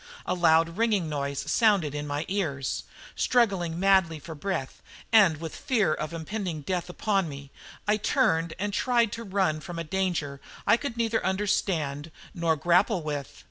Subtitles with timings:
[0.25, 2.85] A loud ringing noise sounded in my ears.
[3.15, 4.81] Struggling madly for breath,
[5.11, 7.51] and with the fear of impending death upon me,
[7.87, 13.03] I turned and tried to run from a danger I could neither understand nor grapple
[13.03, 13.39] with.